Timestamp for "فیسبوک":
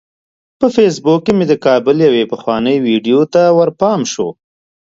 0.75-1.21